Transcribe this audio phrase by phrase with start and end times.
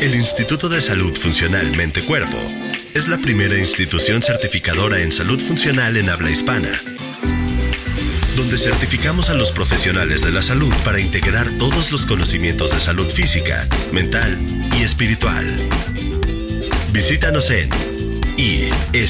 [0.00, 2.38] El Instituto de Salud Funcional Mente Cuerpo
[2.94, 6.70] es la primera institución certificadora en salud funcional en habla hispana,
[8.36, 13.10] donde certificamos a los profesionales de la salud para integrar todos los conocimientos de salud
[13.10, 14.38] física, mental
[14.78, 15.44] y espiritual.
[16.92, 17.68] Visítanos en
[18.36, 19.08] isfmc.mx.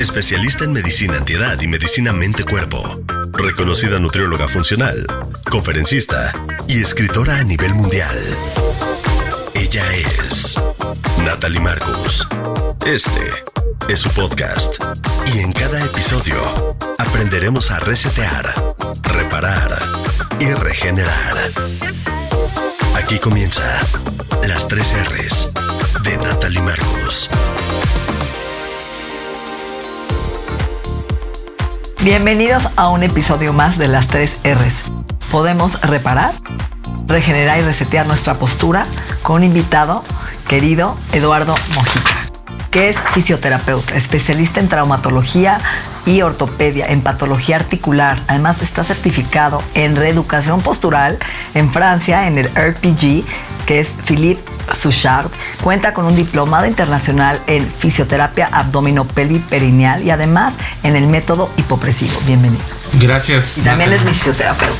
[0.00, 3.02] Especialista en medicina antiedad y medicina mente-cuerpo.
[3.38, 5.06] Reconocida nutrióloga funcional,
[5.50, 6.32] conferencista
[6.66, 8.16] y escritora a nivel mundial.
[9.54, 10.58] Ella es
[11.24, 12.26] Natalie Marcus.
[12.86, 13.30] Este
[13.88, 14.82] es su podcast.
[15.34, 16.36] Y en cada episodio
[16.98, 18.54] aprenderemos a resetear,
[19.02, 19.78] reparar
[20.40, 21.36] y regenerar.
[22.96, 23.62] Aquí comienza
[24.48, 25.50] las tres R's
[26.02, 27.28] de Natalie Marcus.
[32.06, 34.92] Bienvenidos a un episodio más de las tres R's.
[35.32, 36.34] Podemos reparar,
[37.08, 38.86] regenerar y resetear nuestra postura
[39.22, 40.04] con un invitado
[40.46, 42.14] querido Eduardo Mojita,
[42.70, 45.58] que es fisioterapeuta, especialista en traumatología
[46.06, 48.22] y ortopedia, en patología articular.
[48.28, 51.18] Además está certificado en reeducación postural
[51.54, 53.24] en Francia en el RPG,
[53.66, 54.42] que es Philippe
[54.74, 55.26] Suchard.
[55.60, 62.18] Cuenta con un diplomado internacional en fisioterapia abdominopelviperineal y además en el método hipopresivo.
[62.26, 62.62] Bienvenido.
[62.94, 63.58] Gracias.
[63.58, 64.74] Y también es mi fisioterapeuta.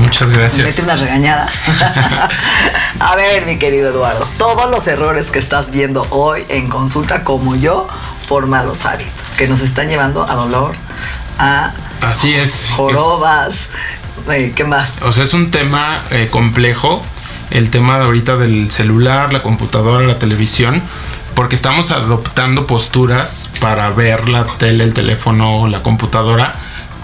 [0.00, 0.66] Muchas gracias.
[0.66, 1.54] Mete unas regañadas.
[3.00, 7.56] A ver, mi querido Eduardo, todos los errores que estás viendo hoy en consulta como
[7.56, 7.88] yo
[8.28, 10.74] por malos hábitos que nos están llevando a dolor,
[11.38, 12.68] a Así es.
[12.76, 13.70] jorobas,
[14.30, 14.92] eh, ¿qué más?
[15.02, 17.02] O sea, es un tema eh, complejo.
[17.50, 20.82] El tema de ahorita del celular, la computadora, la televisión.
[21.34, 26.54] Porque estamos adoptando posturas para ver la tele, el teléfono, la computadora.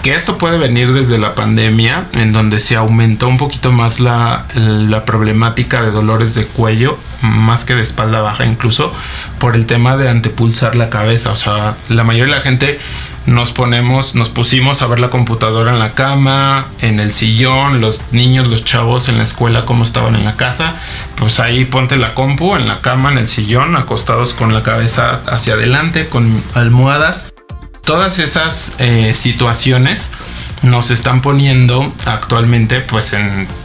[0.03, 4.45] Que esto puede venir desde la pandemia, en donde se aumentó un poquito más la,
[4.55, 8.93] la problemática de dolores de cuello, más que de espalda baja incluso,
[9.39, 11.33] por el tema de antepulsar la cabeza.
[11.33, 12.79] O sea, la mayoría de la gente
[13.27, 18.01] nos ponemos, nos pusimos a ver la computadora en la cama, en el sillón, los
[18.13, 20.75] niños, los chavos en la escuela, cómo estaban en la casa.
[21.17, 25.23] Pues ahí ponte la compu en la cama, en el sillón, acostados con la cabeza
[25.27, 27.33] hacia adelante, con almohadas.
[27.85, 30.11] Todas esas eh, situaciones
[30.63, 33.15] nos están poniendo actualmente, pues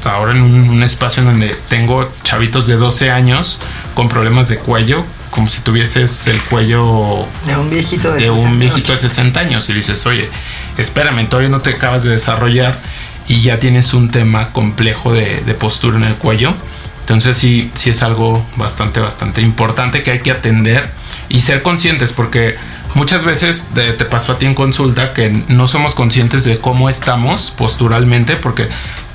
[0.03, 3.59] ahora en un, un espacio en donde tengo chavitos de 12 años
[3.95, 8.37] con problemas de cuello, como si tuvieses el cuello De un viejito de, de un
[8.37, 8.59] 68.
[8.59, 10.29] viejito de 60 años y dices, oye,
[10.77, 12.77] espérame, todavía no te acabas de desarrollar
[13.27, 16.53] y ya tienes un tema complejo de, de postura en el cuello.
[17.01, 20.91] Entonces sí, sí es algo bastante, bastante importante que hay que atender
[21.29, 22.55] y ser conscientes porque
[22.93, 26.89] muchas veces te, te pasó a ti en consulta que no somos conscientes de cómo
[26.89, 28.67] estamos posturalmente porque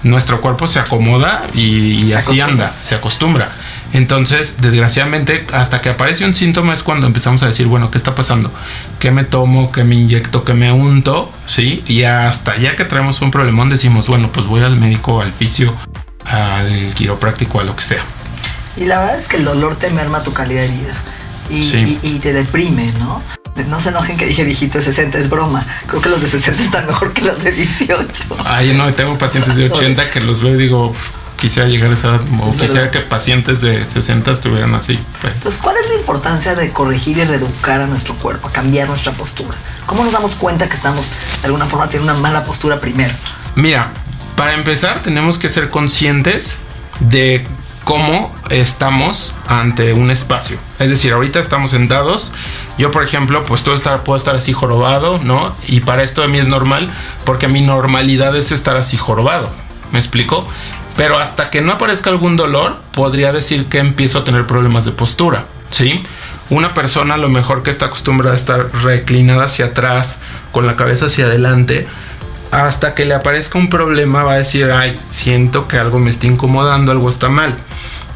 [0.09, 2.67] nuestro cuerpo se acomoda y, y Se así acostumbra.
[2.69, 3.49] anda, se acostumbra.
[3.93, 8.15] Entonces, desgraciadamente, hasta que aparece un síntoma es cuando empezamos a decir, bueno, ¿qué está
[8.15, 8.50] pasando?
[8.99, 9.72] ¿Qué me tomo?
[9.72, 10.44] ¿Qué me inyecto?
[10.44, 11.33] ¿Qué me unto?
[11.47, 11.83] ¿Sí?
[11.87, 15.75] Y hasta ya que traemos un problemón decimos, bueno, pues voy al médico, al fisio,
[16.25, 18.03] al quiropráctico, a lo que sea.
[18.77, 20.94] Y la verdad es que el dolor te merma tu calidad de vida
[21.51, 21.99] y, Sí.
[22.03, 23.23] y- y te deprime, ¿no?
[23.69, 25.65] No se enojen que dije viejito de 60, es broma.
[25.87, 28.25] Creo que los de 60 están mejor que los de 18.
[28.45, 30.95] Ay, no, tengo pacientes de 80 que los veo y digo,
[31.41, 32.91] quisiera llegar a esa edad, o Es quisiera verdad.
[32.91, 34.99] que pacientes de 60 estuvieran así.
[35.25, 39.12] Entonces, ¿cuál es la importancia de corregir y reeducar a nuestro cuerpo, a cambiar nuestra
[39.12, 39.56] postura?
[39.87, 41.06] ¿Cómo nos damos cuenta que estamos
[41.41, 43.15] de alguna forma teniendo una mala postura primero?
[43.55, 43.91] Mira,
[44.37, 46.59] para empezar tenemos que ser conscientes
[47.00, 47.47] de
[47.87, 50.59] cómo estamos ante un espacio.
[50.81, 52.33] Es decir, ahorita estamos sentados.
[52.79, 55.55] Yo, por ejemplo, pues todo estar, puedo estar así jorobado, ¿no?
[55.69, 56.93] Y para esto a mí es normal,
[57.25, 59.50] porque mi normalidad es estar así jorobado.
[59.93, 60.49] ¿Me explico?
[60.97, 64.91] Pero hasta que no aparezca algún dolor, podría decir que empiezo a tener problemas de
[64.91, 66.03] postura, ¿sí?
[66.50, 70.75] Una persona a lo mejor que está acostumbrada a estar reclinada hacia atrás, con la
[70.75, 71.87] cabeza hacia adelante,
[72.50, 76.26] hasta que le aparezca un problema va a decir, ay, siento que algo me está
[76.26, 77.56] incomodando, algo está mal.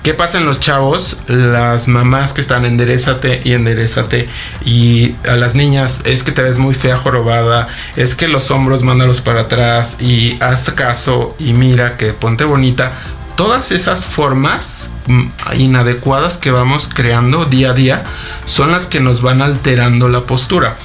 [0.03, 1.19] ¿Qué pasa en los chavos?
[1.27, 4.29] Las mamás que están enderezate y enderezate
[4.65, 8.83] y a las niñas es que te ves muy fea jorobada, es que los hombros
[8.83, 12.95] mándalos para atrás y haz caso y mira que ponte bonita.
[13.37, 15.29] Todas esas formas mm,
[15.59, 18.05] inadecuadas que vamos creando día a día
[18.47, 20.79] son las que nos van alterando la postura.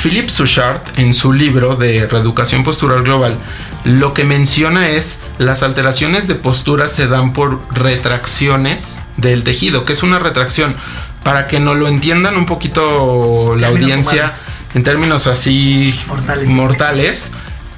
[0.00, 3.38] Philip Suchard, en su libro de Reeducación Postural Global,
[3.84, 9.84] lo que menciona es las alteraciones de postura se dan por retracciones del tejido.
[9.84, 10.74] que es una retracción?
[11.22, 14.32] Para que no lo entiendan un poquito la audiencia
[14.74, 16.48] en términos así mortales.
[16.48, 17.30] mortales,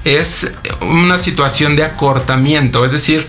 [0.05, 3.29] es una situación de acortamiento, es decir,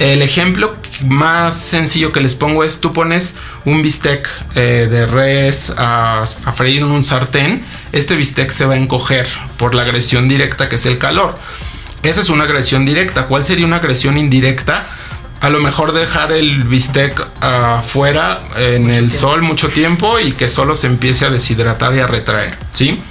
[0.00, 3.36] el ejemplo más sencillo que les pongo es tú pones
[3.66, 6.24] un bistec eh, de res a,
[6.54, 10.76] freír en un sartén, este bistec se va a encoger por la agresión directa que
[10.76, 11.34] es el calor.
[12.02, 13.26] Esa es una agresión directa.
[13.26, 14.86] ¿Cuál sería una agresión indirecta?
[15.42, 20.76] A lo mejor dejar el bistec afuera en el sol mucho tiempo y que solo
[20.76, 23.02] se empiece a deshidratar y a retraer, ¿sí?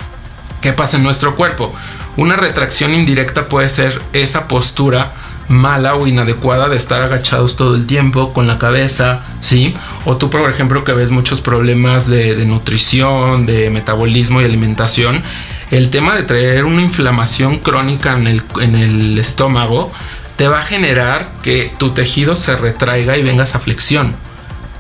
[0.62, 1.72] ¿Qué pasa en nuestro cuerpo?
[2.18, 5.14] Una retracción indirecta puede ser esa postura
[5.50, 9.74] mala o inadecuada de estar agachados todo el tiempo con la cabeza, ¿sí?
[10.06, 15.24] O tú, por ejemplo, que ves muchos problemas de, nutrición, de metabolismo y alimentación,
[15.72, 19.92] el tema de traer una inflamación crónica en el, en el estómago
[20.36, 24.16] te va a generar que tu tejido se retraiga y vengas a flexión.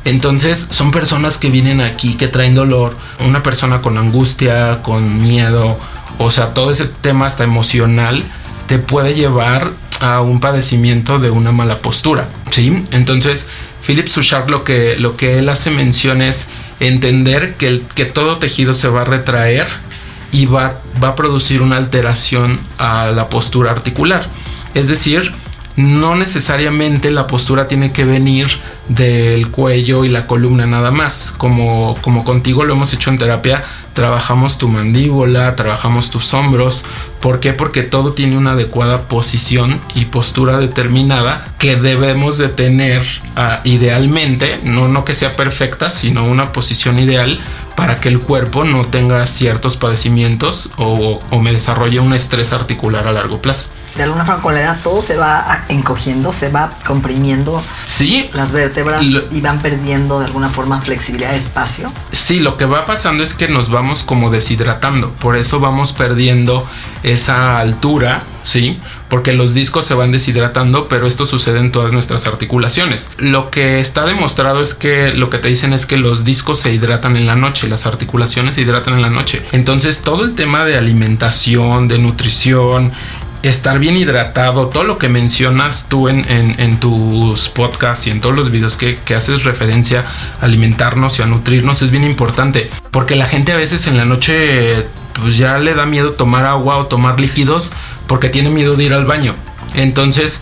[0.06, 2.96] Entonces son personas que vienen aquí, que traen dolor,
[3.26, 5.78] una persona con angustia, con miedo,
[6.18, 8.24] o sea, todo ese tema hasta emocional
[8.68, 12.84] te puede llevar a un padecimiento de una mala postura, ¿sí?
[12.92, 13.48] Entonces,
[13.86, 16.48] Philip Suchard lo que, lo que él hace mención es
[16.80, 19.68] entender que, que todo tejido se va a retraer
[20.32, 24.30] y va, va a producir una alteración a la postura articular.
[24.74, 25.34] Es decir,
[25.80, 28.50] no necesariamente la postura tiene que venir
[28.90, 31.34] del cuello y la columna nada más.
[31.38, 36.84] Como, como contigo lo hemos hecho en terapia, trabajamos tu mandíbula, trabajamos tus hombros.
[37.22, 37.54] ¿Por qué?
[37.54, 43.02] Porque todo tiene una adecuada posición y postura determinada que debemos de tener
[43.38, 47.40] ah, idealmente, no, no que sea perfecta, sino una posición ideal
[47.78, 53.08] para que el cuerpo no tenga ciertos padecimientos o, o me desarrolle un estrés articular
[53.08, 56.70] a largo plazo de alguna forma con la edad todo se va encogiendo, se va
[56.88, 61.92] comprimiendo sí, las vértebras y van perdiendo de alguna forma flexibilidad de espacio.
[62.14, 66.66] Sí, lo que va pasando es que nos vamos como deshidratando, por eso vamos perdiendo
[67.04, 68.80] esa altura, ¿sí?
[69.10, 73.10] Porque los discos se van deshidratando, pero esto sucede en todas nuestras articulaciones.
[73.18, 76.72] Lo que está demostrado es que lo que te dicen es que los discos se
[76.72, 79.46] hidratan en la noche, las articulaciones se hidratan en la noche.
[79.52, 82.94] Entonces todo el tema de alimentación, de nutrición,
[83.44, 88.52] estar bien hidratado, todo lo que mencionas tú en, tus podcasts y en todos los
[88.52, 90.06] videos que, haces referencia
[90.42, 92.70] a alimentarnos y a nutrirnos es bien importante.
[92.92, 96.78] Porque la gente a veces en la noche pues ya le da miedo tomar agua
[96.78, 97.74] o tomar líquidos
[98.08, 99.36] porque tiene miedo de ir al baño.
[99.76, 100.42] Entonces,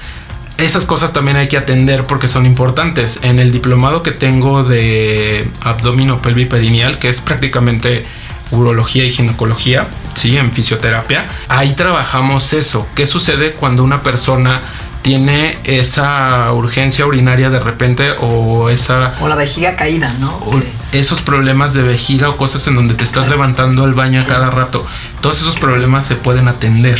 [0.58, 3.20] esas cosas también hay que atender porque son importantes.
[3.24, 8.06] En el diplomado que tengo de abdomino pelviperineal, que es prácticamente
[8.52, 11.26] urología y ginecología, sí, en fisioterapia.
[11.48, 12.88] Ahí trabajamos eso.
[12.96, 14.62] ¿Qué sucede cuando una persona
[15.02, 19.16] tiene esa urgencia urinaria de repente o esa...
[19.22, 20.38] O la vejiga caída, ¿no?
[20.92, 24.50] esos problemas de vejiga o cosas en donde te estás levantando al baño a cada
[24.50, 24.86] rato.
[25.22, 27.00] Todos esos problemas se pueden atender.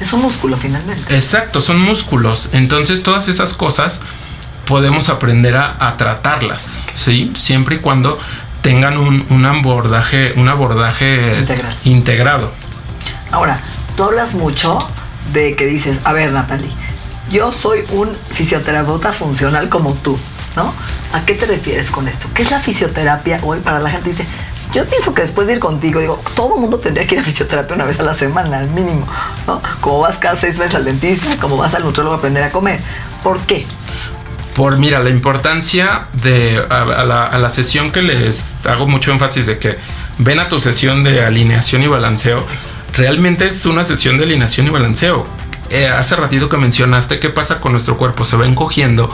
[0.00, 1.14] Es un músculo finalmente.
[1.14, 2.48] Exacto, son músculos.
[2.52, 4.00] Entonces todas esas cosas
[4.66, 7.32] podemos aprender a, a tratarlas, ¿sí?
[7.36, 8.18] Siempre y cuando
[8.62, 11.46] tengan un, abordaje, un abordaje
[11.84, 12.50] integrado.
[13.30, 13.58] Ahora,
[13.96, 14.78] tú hablas mucho
[15.32, 16.70] de que dices, a ver Natalie,
[17.30, 20.18] yo soy un fisioterapeuta funcional como tú,
[20.56, 20.72] ¿no?
[21.12, 22.28] ¿A qué te refieres con esto?
[22.34, 24.10] ¿Qué es la fisioterapia hoy para la gente?
[24.10, 24.26] Dice,
[24.72, 27.24] yo pienso que después de ir contigo, digo, todo el mundo tendría que ir a
[27.24, 29.06] fisioterapia una vez a la semana, al mínimo,
[29.46, 29.60] ¿no?
[29.80, 32.80] Como vas cada seis meses al dentista, como vas al nutriólogo a aprender a comer.
[33.22, 33.66] ¿Por qué?
[34.54, 39.76] Por, mira, la importancia de a, la, sesión que les hago mucho énfasis de que
[40.18, 42.46] ven a tu sesión de alineación y balanceo,
[42.94, 45.26] realmente es una sesión de alineación y balanceo.
[45.70, 49.08] Eh, hace ratito que mencionaste qué pasa con nuestro cuerpo, se va encogiendo,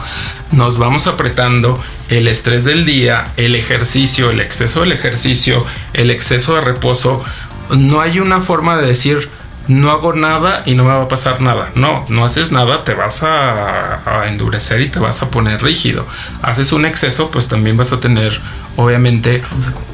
[0.51, 1.79] nos vamos apretando,
[2.09, 5.63] el estrés del día, el ejercicio, el exceso del ejercicio,
[5.93, 7.23] el exceso de reposo,
[7.69, 9.29] no hay una forma de decir,
[9.67, 11.71] no hago nada y no me va a pasar nada.
[11.75, 16.05] No, no haces nada, te vas a, endurecer y te vas a poner rígido.
[16.41, 18.39] Haces un exceso, pues también vas a tener,
[18.75, 19.41] obviamente,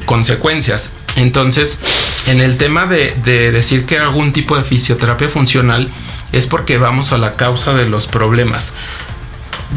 [0.06, 0.94] consecuencias.
[1.16, 1.78] Entonces,
[2.26, 5.88] en el tema de, de decir que hago un tipo de fisioterapia funcional,
[6.32, 8.74] es porque vamos a la causa de los problemas.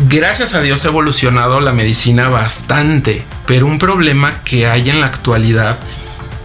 [0.10, 5.08] gracias a Dios ha evolucionado la medicina bastante, pero un problema que hay en la
[5.08, 5.78] actualidad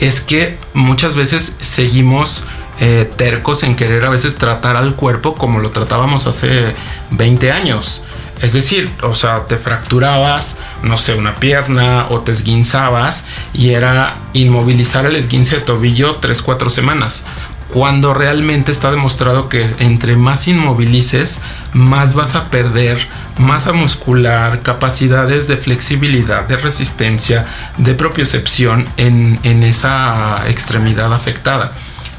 [0.01, 2.45] es que muchas veces seguimos
[2.81, 6.75] eh, tercos en querer a veces tratar al cuerpo como lo tratábamos hace
[7.11, 8.03] 20 años.
[8.41, 14.17] Es decir, o sea, te fracturabas, no sé, una pierna o te esguinzabas y era
[14.33, 17.25] inmovilizar el esguince de tobillo 3-4 semanas
[17.73, 21.41] cuando realmente está demostrado que entre más inmovilices,
[21.73, 22.99] más vas a perder
[23.39, 27.47] masa muscular, capacidades de flexibilidad, de resistencia,
[27.79, 31.73] de propiocepción en, en esa extremidad afectada.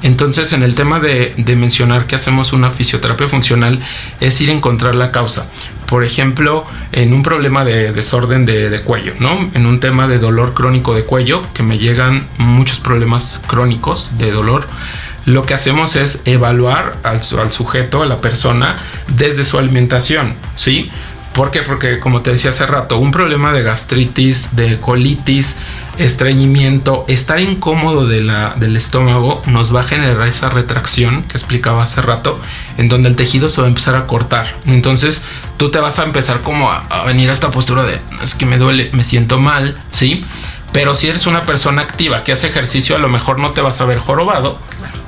[0.03, 3.79] Entonces, en el tema de, mencionar que hacemos una fisioterapia funcional,
[4.19, 5.47] es ir a encontrar la causa.
[5.87, 9.49] Por ejemplo, en un problema de desorden de, cuello, ¿no?
[9.53, 14.31] En un tema de dolor crónico de cuello, que me llegan muchos problemas crónicos de
[14.31, 14.67] dolor
[15.25, 20.91] lo que hacemos es evaluar al, sujeto, a la persona, desde su alimentación, ¿sí?
[21.33, 21.61] ¿Por qué?
[21.61, 25.57] Porque como te decía hace rato, un problema de gastritis, de colitis,
[25.97, 31.83] estreñimiento, estar incómodo de la, del estómago nos va a generar esa retracción que explicaba
[31.83, 32.39] hace rato,
[32.77, 34.47] en donde el tejido se va a empezar a cortar.
[34.65, 35.23] Entonces
[35.57, 38.45] tú te vas a empezar como a, a venir a esta postura de es que
[38.45, 40.25] me duele, me siento mal, ¿sí?
[40.73, 43.79] Pero si eres una persona activa que hace ejercicio, a lo mejor no te vas
[43.79, 44.57] a ver jorobado.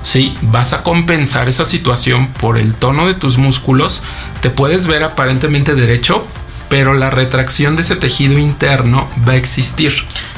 [0.03, 4.03] Sí, vas a compensar esa situación por el tono de tus músculos.
[4.41, 6.27] Te puedes ver aparentemente derecho,
[6.75, 9.93] pero la retracción de ese tejido interno va a existir.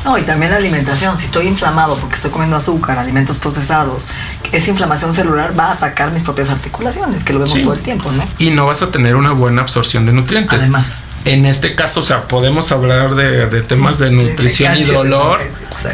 [0.05, 1.17] No, y también la alimentación.
[1.17, 4.05] Si estoy inflamado porque estoy comiendo azúcar, alimentos procesados,
[4.51, 8.11] esa inflamación celular va a atacar mis propias articulaciones, que lo vemos todo el tiempo,
[8.11, 8.23] ¿no?
[8.37, 10.61] Y no vas a tener una buena absorción de nutrientes.
[10.61, 15.41] Además en este caso, o sea, podemos hablar de, temas de nutrición y dolor,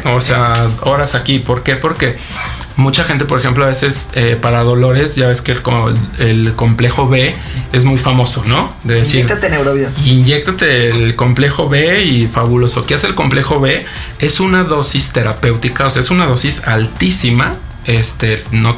[0.06, 1.40] o sea, horas aquí.
[1.40, 1.76] ¿Por qué?
[1.76, 2.18] Porque
[2.76, 7.36] mucha gente, por ejemplo, a veces eh, para dolores, ya ves que el, complejo B
[7.72, 8.74] es muy famoso, ¿no?
[8.84, 9.94] De decir, inyectate neurobión.
[10.06, 12.86] Inyectate el complejo B y fabuloso.
[12.86, 13.86] ¿Qué hace el complejo B?
[14.20, 17.58] Es una dosis terapéutica, o sea, es una dosis altísima.
[17.86, 18.78] Este, no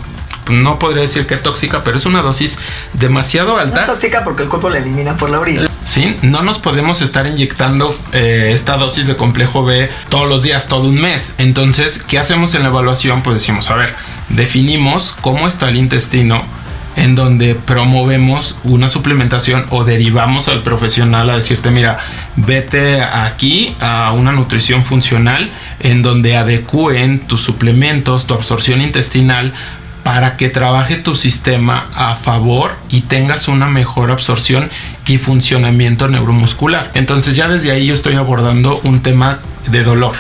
[0.49, 2.57] no podría decir que tóxica, pero es una dosis
[2.93, 3.81] demasiado alta.
[3.81, 5.67] No tóxica porque el cuerpo la elimina por la orina.
[5.85, 10.67] Sí, no nos podemos estar inyectando eh, esta dosis de complejo B todos los días,
[10.67, 11.35] todo un mes.
[11.37, 13.21] Entonces, ¿qué hacemos en la evaluación?
[13.21, 13.93] Pues decimos, a ver,
[14.29, 16.41] definimos cómo está el intestino
[16.95, 21.99] en donde promovemos una suplementación o derivamos al profesional a decirte, mira,
[22.35, 25.51] vete aquí a una nutrición funcional
[25.81, 29.53] en donde adecúen tus suplementos, tu absorción intestinal
[30.05, 34.69] para que trabaje tu sistema a favor y tengas una mejor absorción
[35.07, 36.91] y funcionamiento neuromuscular.
[36.93, 40.13] Entonces ya desde ahí yo estoy abordando un tema de dolor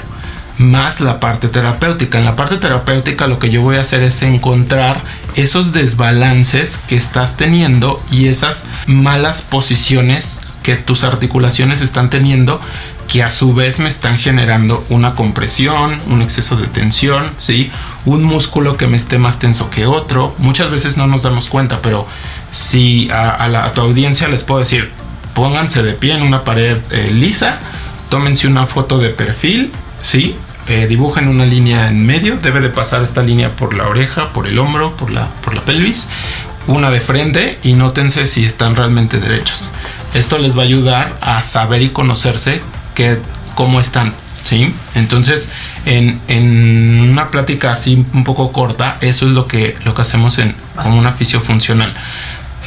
[0.57, 2.17] más la parte terapéutica.
[2.17, 4.99] En la parte terapéutica lo que yo voy a hacer es encontrar
[5.35, 12.59] esos desbalances que estás teniendo y esas malas posiciones que tus articulaciones están teniendo
[13.07, 17.71] que a su vez me están generando una compresión, un exceso de tensión, ¿sí?
[18.05, 20.33] Un músculo que me esté más tenso que otro.
[20.37, 22.07] Muchas veces no nos damos cuenta, pero
[22.51, 24.91] si a, tu audiencia les puedo decir,
[25.33, 27.59] pónganse de pie en una pared eh, lisa,
[28.09, 29.71] tómense una foto de perfil,
[30.01, 30.35] ¿sí?
[30.67, 34.47] Eh, dibujen una línea en medio, debe de pasar esta línea por la oreja, por
[34.47, 36.07] el hombro, por la, por la pelvis,
[36.65, 39.71] una de frente y nótense si están realmente derechos.
[40.15, 42.61] Esto les va a ayudar a saber y conocerse
[42.95, 43.19] que,
[43.53, 44.13] cómo están.
[44.45, 44.73] ¿sí?
[44.93, 45.49] Entonces,
[45.85, 50.37] en, en, una plática así un poco corta, eso es lo que, lo que hacemos
[50.37, 51.93] en, como una funcional.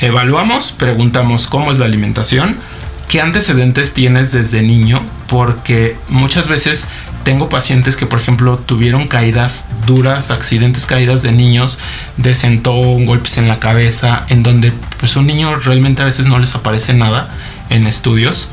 [0.01, 2.57] Evaluamos, preguntamos cómo es la alimentación,
[3.09, 6.89] qué antecedentes tienes desde niño, porque muchas veces
[7.23, 11.79] tengo pacientes que, por ejemplo, tuvieron caídas duras, accidentes, caídas de niños,
[12.17, 16.39] de sentón, golpes en la cabeza, en donde pues un niño realmente a veces no
[16.39, 17.29] les aparece nada
[17.71, 18.49] en estudios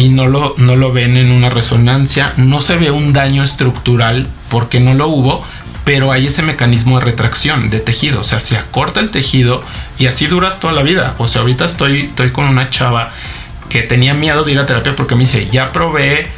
[0.00, 4.28] y no lo, no lo ven en una resonancia, no se ve un daño estructural
[4.48, 5.44] porque no lo hubo,
[5.84, 9.62] pero hay ese mecanismo de retracción de tejido, o sea, se acorta el tejido
[9.98, 11.16] y así duras toda la vida.
[11.18, 13.12] O sea, ahorita estoy, estoy con una chava
[13.68, 16.30] que tenía miedo de ir a terapia porque me dice, ya probé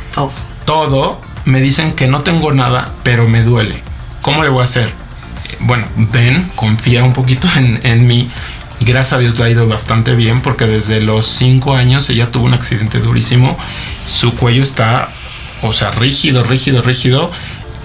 [0.65, 3.81] todo me dicen que no tengo nada, pero me duele.
[4.23, 4.91] ¿Cómo le voy a hacer?
[5.61, 8.29] Bueno, ven, confía un poquito en, en mí.
[8.85, 12.47] Gracias a Dios le ha ido bastante bien porque desde los 5 años ella tuvo
[12.47, 13.57] un accidente durísimo.
[14.05, 15.09] Su cuello está,
[15.63, 17.31] o sea, rígido, rígido, rígido.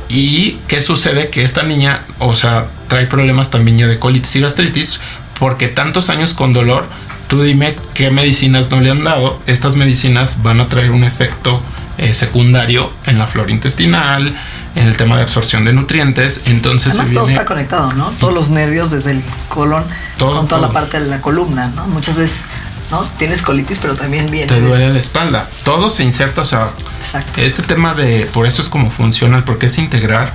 [0.10, 1.30] ¿Y qué sucede?
[1.30, 5.00] Que esta niña, o sea, trae problemas también ya de colitis y gastritis
[5.40, 6.88] porque tantos años con dolor,
[7.28, 9.40] tú dime qué medicinas no le han dado.
[9.46, 11.62] Estas medicinas van a traer un efecto
[11.98, 14.36] eh, secundario en la flora intestinal,
[14.78, 16.44] en el tema de absorción de nutrientes.
[16.46, 18.12] Entonces, todo está conectado, ¿no?
[18.20, 19.84] Todos los nervios desde el colon
[20.20, 21.88] con toda la parte de la columna, ¿no?
[21.88, 22.46] Muchas veces
[22.92, 23.04] ¿no?
[23.18, 24.48] Tienes colitis, pero también viene.
[24.48, 25.50] Te duele la espalda.
[25.64, 26.70] Todo se inserta, o sea,
[27.02, 27.42] Exacto.
[27.42, 30.34] este tema de, por eso es como funciona, porque es integrar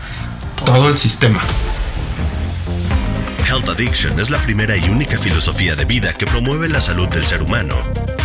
[0.65, 1.41] todo el sistema.
[3.47, 7.25] Health Addiction es la primera y única filosofía de vida que promueve la salud del
[7.25, 7.75] ser humano,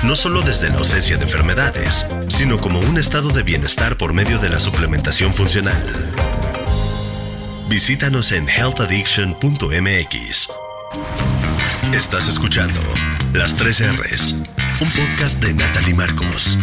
[0.04, 4.40] no solo desde la ausencia de enfermedades, sino como un estado de bienestar por medio
[4.40, 5.82] de la suplementación funcional.
[7.70, 10.50] Visítanos en healthaddiction.mx.
[11.94, 12.80] Estás escuchando
[13.34, 14.36] Las 3 R's,
[14.82, 16.60] un podcast de Natalie Marcos.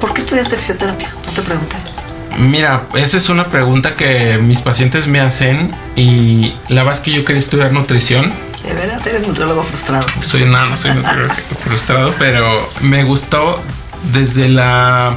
[0.00, 1.12] ¿Por qué estudiaste fisioterapia?
[1.26, 1.76] No te pregunté.
[2.38, 7.12] Mira, esa es una pregunta que mis pacientes me hacen y la verdad es que
[7.12, 8.32] yo quería estudiar nutrición.
[8.64, 10.06] De veras, eres nutriólogo frustrado.
[10.20, 13.60] Soy no, no soy nutriólogo frustrado, pero me gustó
[14.12, 15.16] desde la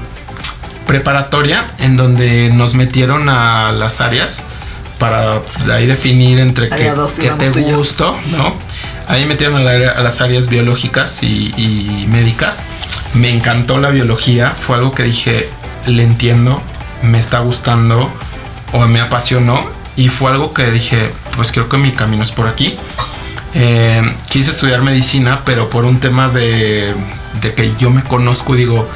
[0.88, 4.44] preparatoria en donde nos metieron a las áreas
[5.00, 6.76] para de ahí definir entre qué,
[7.52, 8.54] te gustó, ¿no?
[9.08, 12.64] Ahí metieron a, la área- a las áreas biológicas y, y médicas.
[13.14, 15.50] Me encantó la biología, fue algo que dije,
[15.86, 16.62] le entiendo,
[17.04, 18.10] me está gustando
[18.72, 19.64] o me apasionó
[19.96, 22.78] y fue algo que dije, pues creo que mi camino es por aquí.
[23.58, 26.94] Eh, quise estudiar medicina, pero por un tema de,
[27.56, 28.88] que yo me conozco digo,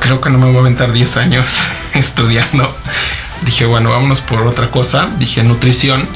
[0.00, 1.58] creo que no me voy a aventar 10 años
[1.94, 2.74] estudiando.
[3.42, 5.08] Dije, bueno, vámonos por otra cosa.
[5.18, 6.08] Dije nutrición.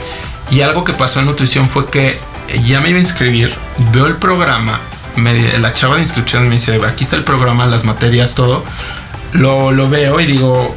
[0.51, 2.19] Y algo que pasó en nutrición fue que
[2.65, 3.55] ya me iba a inscribir,
[3.93, 4.81] veo el programa,
[5.17, 8.65] la chava de inscripción me dice, aquí está el programa, las materias, todo.
[9.33, 10.75] Lo veo y digo,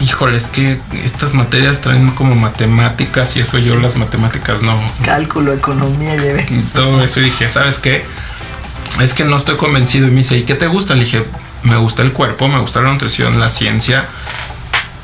[0.00, 5.52] híjole, es que estas materias traen como matemáticas y eso yo las matemáticas no, Cálculo,
[5.52, 6.46] economía, lleve.
[6.48, 8.04] y todo eso y dije, ¿sabes qué?
[9.00, 10.94] Es que no estoy convencido y me dice, ¿y qué te gusta?
[10.94, 11.24] Le dije,
[11.62, 14.06] me gusta el cuerpo, me gusta la nutrición, la ciencia,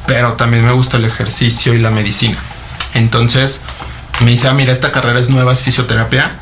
[0.07, 2.39] pero también me gusta el ejercicio y la medicina.
[2.95, 3.63] Entonces
[4.21, 6.33] me dice, ah, mira, esta carrera es nueva, es fisioterapia.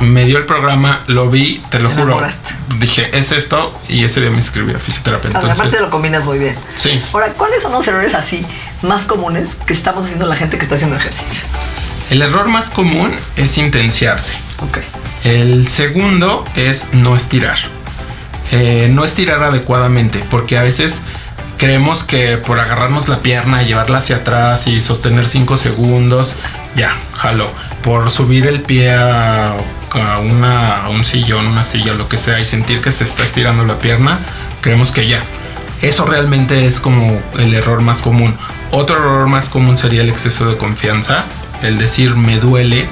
[0.00, 2.06] Me dio el programa, lo vi, te lo Te juro.
[2.12, 2.54] enamoraste.
[2.78, 5.30] Dije, es esto y ese día me inscribí a fisioterapia.
[5.30, 6.54] Aparte Entonces, lo combinas muy bien.
[6.76, 7.02] sí.
[7.12, 8.46] Ahora, ¿cuáles son los errores así
[8.82, 11.44] más comunes que estamos haciendo la gente que está haciendo ejercicio?
[12.10, 14.34] El error más común es intenciarse.
[14.62, 14.78] Ok.
[15.24, 17.58] El segundo es no estirar.
[18.52, 21.02] Eh, no estirar adecuadamente, porque a veces
[21.58, 26.34] creemos que por agarrarnos la pierna, llevarla hacia atrás y sostener 5 segundos,
[26.76, 27.50] ya, jalo.
[27.82, 29.54] Por subir el pie a,
[29.92, 33.24] a una, a un sillón, una silla, lo que sea, y sentir que se está
[33.24, 34.18] estirando la pierna,
[34.60, 35.22] creemos que ya.
[35.82, 38.36] Eso realmente es como el error más común.
[38.72, 41.24] Otro error más común sería el exceso de confianza,
[41.62, 42.88] el decir me duele,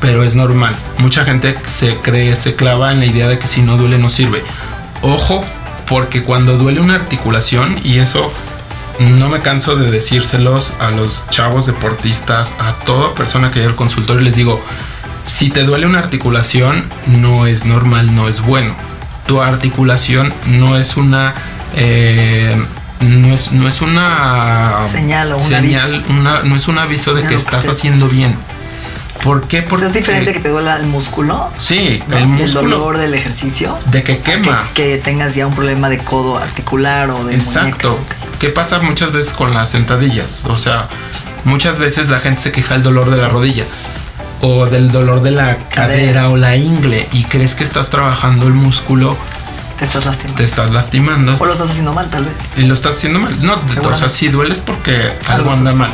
[0.00, 0.74] pero es normal.
[0.98, 4.08] Mucha gente se cree, se clava en la idea de que si no duele no
[4.08, 4.42] sirve.
[5.02, 5.44] Ojo,
[5.86, 8.32] porque cuando duele una articulación, y eso
[9.00, 13.76] no me canso de decírselos a los chavos deportistas, a toda persona que llega al
[13.76, 14.62] consultorio, les digo,
[15.24, 18.74] si te duele una articulación, no es normal, no es bueno.
[19.26, 21.34] Tu articulación no es una...
[21.76, 22.60] eh,
[23.00, 26.12] no es, no es una Señal o un señal, aviso.
[26.12, 28.36] una- no es un aviso de que estás haciendo bien.
[29.22, 29.62] ¿Por qué?
[29.62, 31.50] Porque es diferente que te duela el músculo.
[31.58, 32.16] Sí, ¿no?
[32.18, 33.78] el músculo dolor del ejercicio.
[33.86, 34.62] de que quema.
[34.74, 37.92] Que, que tengas ya un problema de codo articular o de Exacto.
[37.92, 38.16] muñeca.
[38.38, 40.44] ¿Qué pasa muchas veces con las sentadillas?
[40.46, 40.88] O sea,
[41.44, 43.64] muchas veces la gente se queja del dolor de la rodilla
[44.40, 48.54] o del dolor de la cadera o la ingle y crees que estás trabajando el
[48.54, 49.16] músculo,
[49.78, 50.36] Te estás lastimando.
[50.36, 52.34] te estás lastimando O lo estás haciendo mal, tal vez.
[52.56, 53.36] y lo estás haciendo mal.
[53.44, 55.92] No, o sea, si dueles porque algo Algo anda mal.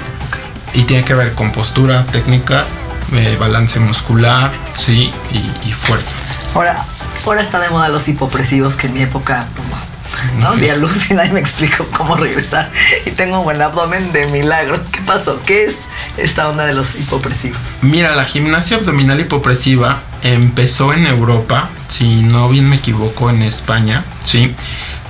[0.75, 2.65] Y tiene que ver con postura, técnica,
[3.13, 6.15] eh, balance muscular, sí, y, y fuerza.
[6.55, 6.85] Ahora,
[7.25, 9.77] ahora está de moda los hipopresivos que en mi época, pues no.
[10.41, 10.49] ¿no?
[10.49, 12.71] A luz y nadie me explicó cómo regresar.
[13.05, 14.79] Y tengo un buen abdomen de milagro.
[14.91, 15.39] ¿Qué pasó?
[15.45, 15.81] ¿Qué es
[16.17, 17.59] esta onda de los hipopresivos?
[17.83, 24.05] Mira, la gimnasia abdominal hipopresiva empezó en Europa, si no bien me equivoco, en España,
[24.23, 24.55] sí.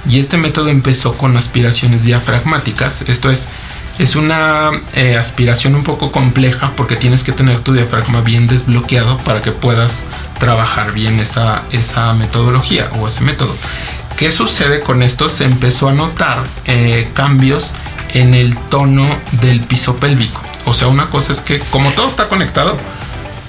[0.09, 3.03] Y este método empezó con aspiraciones diafragmáticas.
[3.03, 3.49] Esto es,
[3.99, 9.19] es una eh, aspiración un poco compleja porque tienes que tener tu diafragma bien desbloqueado
[9.19, 10.07] para que puedas
[10.39, 13.55] trabajar bien esa, esa metodología o ese método.
[14.17, 15.29] ¿Qué sucede con esto?
[15.29, 17.75] Se empezó a notar eh, cambios
[18.15, 19.07] en el tono
[19.43, 20.46] del piso pélvico.
[20.67, 22.77] O sea, una cosa es que como todo está conectado,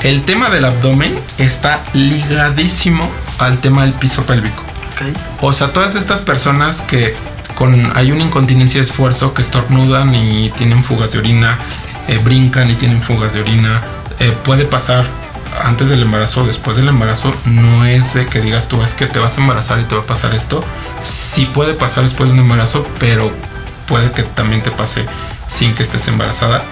[0.03, 4.63] el tema del abdomen está ligadísimo al tema del piso pélvico.
[4.93, 5.17] Ok.
[5.41, 7.15] O sea, todas estas personas que
[7.55, 11.57] con hay una incontinencia de esfuerzo que estornudan y tienen fugas de orina,
[12.07, 13.81] eh, brincan y tienen fugas de orina,
[14.19, 15.05] eh, puede pasar
[15.63, 17.33] antes del embarazo o después del embarazo.
[17.45, 20.01] No es de que digas tú es que te vas a embarazar y te va
[20.01, 20.63] a pasar esto.
[21.01, 23.31] Sí puede pasar después de un embarazo, pero
[23.87, 25.05] puede que también te pase
[25.47, 26.63] sin que estés embarazada.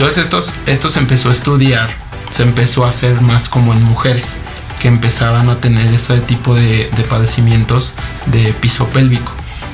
[0.00, 1.90] Entonces estos, esto se empezó a estudiar
[2.30, 4.38] se empezó a hacer más como en mujeres
[4.78, 7.92] que empezaban a tener ese tipo de, de padecimientos
[8.26, 9.32] de piso pélvico,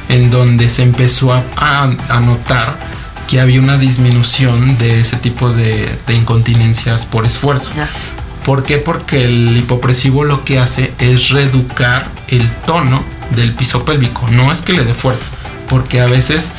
[0.09, 2.77] en donde se empezó a, a, notar
[3.29, 7.71] que había una disminución de ese tipo de, de incontinencias por esfuerzo.
[8.45, 8.79] ¿Por qué?
[8.79, 13.05] Porque el hipopresivo lo que hace es reeducar el tono
[13.37, 14.27] del piso pélvico.
[14.31, 15.29] No es que le dé fuerza,
[15.69, 16.53] porque a veces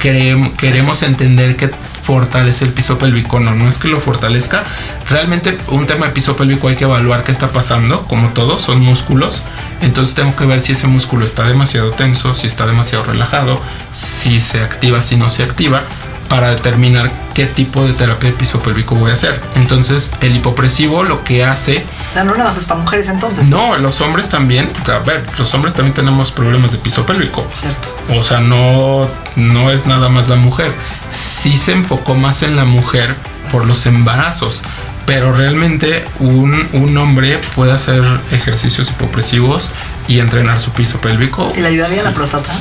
[0.00, 1.70] queremos entender que
[2.04, 3.40] fortalece el piso pélvico.
[3.40, 4.64] No, no es que lo fortalezca.
[5.08, 8.06] Realmente un tema de piso pélvico hay que evaluar qué está pasando.
[8.06, 9.42] Como todo, son músculos.
[9.80, 13.60] Entonces tengo que ver si ese músculo está demasiado tenso, si está demasiado relajado,
[13.92, 15.82] si se activa, si no se activa
[16.28, 19.40] para determinar qué tipo de terapia de piso pélvico voy a hacer.
[19.54, 21.84] Entonces, el hipopresivo lo que hace.
[22.14, 23.46] No, no es para mujeres entonces.
[23.48, 24.68] No, los hombres también.
[24.92, 27.46] A ver, los hombres también tenemos problemas de piso pélvico.
[27.52, 27.88] Cierto.
[28.10, 30.72] O sea, no, no es nada más la mujer.
[31.10, 33.16] Sí se enfocó más en la mujer
[33.50, 34.62] por los embarazos.
[35.06, 39.70] Pero realmente un, un hombre puede hacer ejercicios hipopresivos
[40.08, 41.52] y entrenar su piso pélvico.
[41.54, 42.54] ¿Y le ayudaría a la próstata?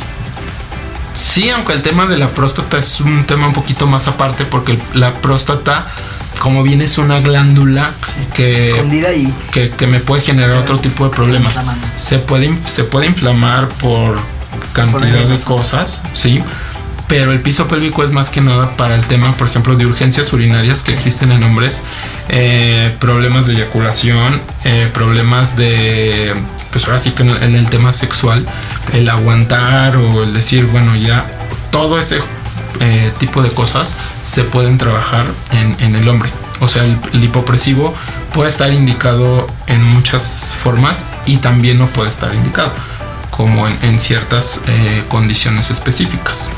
[1.13, 4.77] Sí, aunque el tema de la próstata es un tema un poquito más aparte porque
[4.93, 5.87] la próstata,
[6.39, 7.91] como bien es una glándula
[8.33, 8.83] que,
[9.51, 11.63] que, me puede generar otro tipo de problemas.
[11.95, 14.19] Se puede, se puede inflamar por
[14.73, 16.43] cantidad de cosas, sí.
[17.07, 20.31] Pero el piso pélvico es más que nada para el tema, por ejemplo, de urgencias
[20.33, 21.83] urinarias que existen en hombres,
[22.29, 26.33] eh, problemas de eyaculación, eh, problemas de
[26.71, 28.47] pues ahora sí que en el tema sexual,
[28.93, 31.27] el aguantar o el decir, bueno, ya
[31.71, 32.19] todo ese
[32.79, 36.29] eh, tipo de cosas se pueden trabajar en, el hombre.
[36.59, 37.93] O sea, el, hipopresivo
[38.33, 42.71] puede estar indicado en muchas formas y también no puede estar indicado,
[43.35, 46.51] como en, ciertas eh, condiciones específicas.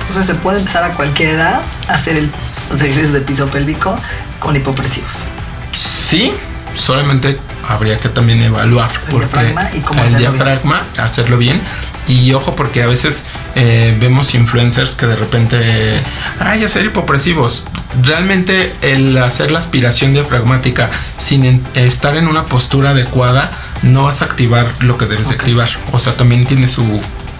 [0.00, 2.30] Entonces se puede empezar a cualquier edad a hacer el,
[2.68, 3.96] los ejercicios de piso pélvico
[4.40, 5.26] con hipopresivos.
[5.72, 6.32] Sí,
[6.74, 11.60] solamente habría que también evaluar el diafragma y cómo el diafragma hacerlo bien
[12.08, 16.02] y ojo porque a veces eh, vemos influencers que de repente
[16.40, 17.66] ay hacer hipopresivos
[18.02, 24.26] realmente el hacer la aspiración diafragmática sin estar en una postura adecuada no vas a
[24.26, 26.84] activar lo que debes de activar o sea también tiene su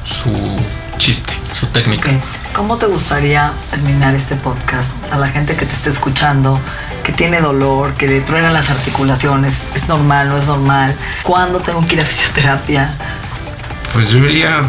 [0.04, 0.30] su
[1.00, 2.10] chiste, su técnica.
[2.52, 6.60] ¿Cómo te gustaría terminar este podcast a la gente que te esté escuchando,
[7.02, 9.62] que tiene dolor, que le truenan las articulaciones?
[9.74, 10.94] ¿Es normal, no es normal?
[11.22, 12.94] ¿Cuándo tengo que ir a fisioterapia?
[13.94, 14.62] Pues yo diría,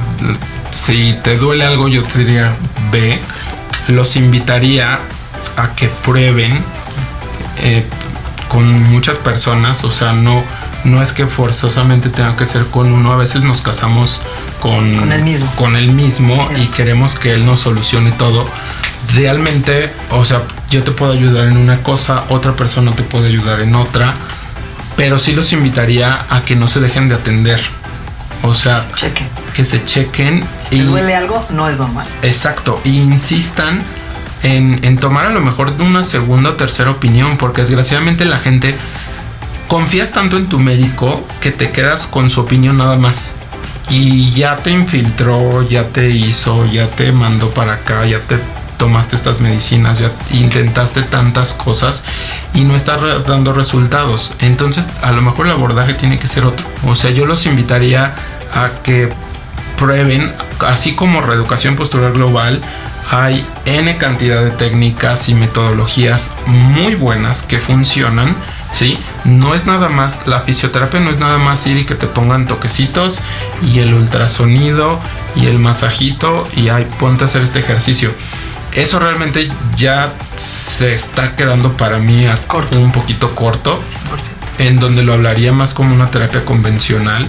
[0.72, 2.54] si te duele algo, yo te diría,
[2.92, 3.20] ve.
[3.88, 5.00] Los invitaría
[5.58, 6.64] a que prueben
[7.58, 7.86] eh,
[8.48, 10.44] con muchas personas, o sea, no
[10.84, 14.22] no es que forzosamente tenga que ser con uno, a veces nos casamos
[14.60, 18.48] con, con el mismo, con el mismo y queremos que él nos solucione todo.
[19.14, 23.62] Realmente, o sea, yo te puedo ayudar en una cosa, otra persona te puede ayudar
[23.62, 24.14] en otra,
[24.96, 27.62] pero sí los invitaría a que no se dejen de atender.
[28.44, 28.84] O sea,
[29.54, 30.44] que se chequen.
[30.64, 32.08] Si te duele algo, no es normal.
[32.24, 33.84] Exacto, e insistan
[34.44, 38.76] en, en tomar a lo mejor una segunda o tercera opinión, porque desgraciadamente la gente
[39.72, 43.32] confías tanto en tu médico que te quedas con su opinión nada más.
[43.90, 48.38] Y ya te infiltró, ya te hizo, ya te mandó para acá, ya te
[48.78, 52.04] tomaste estas medicinas, ya intentaste tantas cosas
[52.54, 54.34] y no está dando resultados.
[54.40, 56.66] Entonces, a lo mejor el abordaje tiene que ser otro.
[56.86, 58.14] O sea, yo los invitaría
[58.54, 59.08] a que
[59.78, 60.34] prueben,
[60.68, 62.62] así como reeducación postural global,
[63.10, 68.36] hay N cantidad de técnicas y metodologías muy buenas que funcionan
[68.74, 68.98] ¿sí?
[69.26, 72.48] No es nada más, la fisioterapia no es nada más ir y que te pongan
[72.48, 73.22] toquecitos
[73.62, 75.00] y el ultrasonido
[75.36, 78.12] y el masajito y ay, ponte a hacer este ejercicio.
[78.74, 82.26] Eso realmente ya se está quedando para mí
[82.72, 83.82] un poquito corto,
[84.58, 87.28] en donde lo hablaría más como una terapia convencional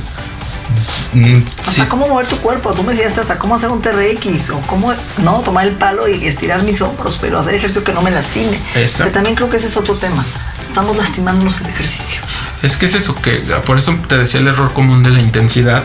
[1.12, 2.72] Mm, hasta cómo mover tu cuerpo.
[2.72, 6.26] Tú me decías hasta cómo hacer un TRX o cómo no tomar el palo y
[6.26, 8.58] estirar mis hombros, pero hacer ejercicio que no me lastime.
[8.74, 9.12] Exacto.
[9.12, 10.24] también creo que ese es otro tema.
[10.62, 12.22] Estamos lastimándonos el ejercicio.
[12.62, 15.82] Es que es eso que por eso te decía el error común de la intensidad.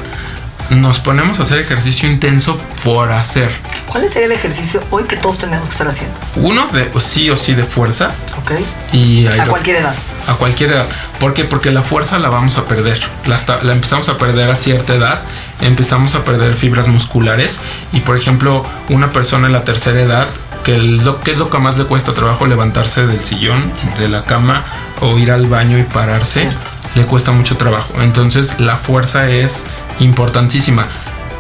[0.70, 3.50] Nos ponemos a hacer ejercicio intenso por hacer.
[3.88, 6.16] ¿Cuál sería el ejercicio hoy que todos tenemos que estar haciendo?
[6.36, 8.12] Uno de sí o sí de fuerza.
[8.38, 8.52] Ok.
[8.92, 9.96] Y a cualquier edad
[10.28, 10.88] a cualquier edad.
[11.20, 11.46] ¿Por qué?
[11.46, 13.00] Porque la fuerza la vamos a perder.
[13.26, 15.22] La, la, empezamos a perder a cierta edad,
[15.62, 17.62] empezamos a perder fibras musculares
[17.94, 20.28] y por ejemplo una persona en la tercera edad,
[20.68, 22.46] que ¿qué es lo que más le cuesta trabajo?
[22.46, 24.66] Levantarse del sillón, de la cama
[25.00, 26.50] o ir al baño y pararse.
[26.94, 27.94] Le cuesta mucho trabajo.
[28.02, 29.66] Entonces la fuerza es
[30.02, 30.88] importantísima.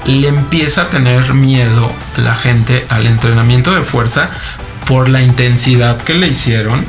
[0.06, 4.30] Le empieza a tener miedo la gente al entrenamiento de fuerza
[4.88, 6.86] por la intensidad que le hicieron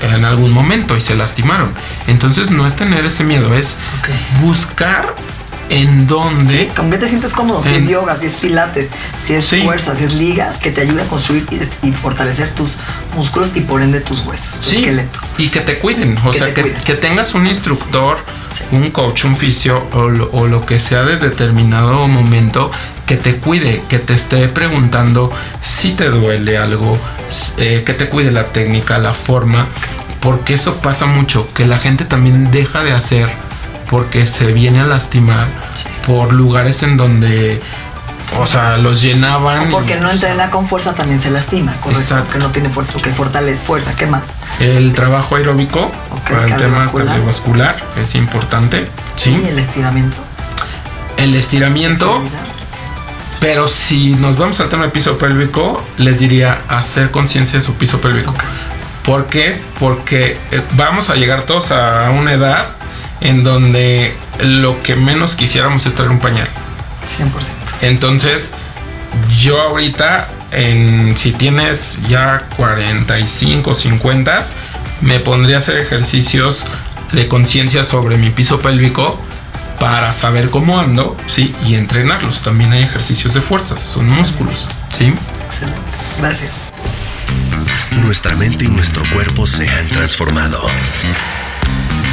[0.00, 1.72] en algún momento y se lastimaron.
[2.08, 3.76] Entonces no es tener ese miedo, es
[4.40, 5.14] buscar
[5.70, 6.68] en dónde...
[6.76, 7.62] ¿Con qué te sientes cómodo?
[7.64, 8.90] Si es yoga, si es pilates,
[9.22, 9.62] si es Sí.
[9.62, 11.46] fuerza, si es ligas, que te ayude a construir
[11.82, 12.76] y, fortalecer tus
[13.16, 15.20] músculos y por ende tus huesos, tu Sí, esqueleto.
[15.38, 18.18] y que te cuiden, o Que sea, te que, que tengas un instructor,
[18.52, 18.64] Sí.
[18.72, 22.70] un coach, un fisio o lo, o lo que sea de determinado momento
[23.06, 26.98] que te cuide, que te esté preguntando si te duele algo,
[27.58, 29.66] eh, que te cuide la técnica, la forma,
[30.20, 33.28] porque eso pasa mucho, que la gente también deja de hacer
[33.90, 35.48] porque se viene a lastimar
[36.06, 37.60] por lugares en donde,
[38.38, 39.70] o sea, los llenaban.
[39.70, 42.00] Porque no entrena con fuerza también se lastima, correcto.
[42.00, 42.32] Exacto.
[42.32, 44.36] Que no tiene fuerza, que fortalece fuerza, ¿qué más?
[44.60, 45.90] El trabajo aeróbico
[46.28, 47.76] para el tema cardiovascular.
[47.96, 48.88] es importante.
[49.16, 49.30] Sí.
[49.30, 50.16] Y el estiramiento.
[51.16, 52.22] El estiramiento.
[53.40, 57.74] Pero si nos vamos al tema de piso pélvico, les diría hacer conciencia de su
[57.74, 58.30] piso pélvico.
[58.30, 58.44] Ok.
[59.02, 59.60] ¿Por qué?
[59.80, 62.79] Porque eh, vamos a llegar todos a una edad
[63.20, 66.48] en donde lo que menos quisiéramos es traer un pañal.
[67.18, 67.26] 100%.
[67.82, 68.52] Entonces,
[69.38, 74.40] yo ahorita, en, si tienes ya 45, 50,
[75.02, 76.66] me pondría a hacer ejercicios
[77.12, 79.18] de conciencia sobre mi piso pélvico
[79.78, 81.54] para saber cómo ando, ¿sí?
[81.66, 82.42] Y entrenarlos.
[82.42, 85.12] También hay ejercicios de fuerzas, son músculos, ¿sí?
[85.46, 85.80] Excelente.
[86.20, 86.50] Gracias.
[87.90, 90.60] Nuestra mente y nuestro cuerpo se han transformado.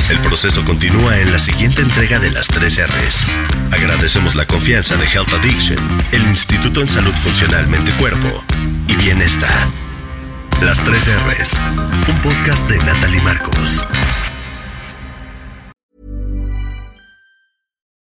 [0.10, 3.26] El proceso continúa en la siguiente entrega de las 3 R's.
[3.74, 5.78] Agradecemos la confianza de Health Addiction,
[6.14, 8.30] el Instituto en Salud Funcional Mente Cuerpo
[8.88, 9.52] y Bienestar.
[10.62, 11.62] Las 3 R's,
[12.08, 13.86] un podcast de Natalie Marcos.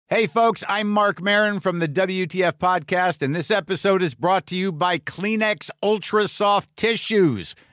[0.09, 4.57] Hey, folks, I'm Mark Marin from the WTF Podcast, and this episode is brought to
[4.57, 7.55] you by Kleenex Ultra Soft Tissues,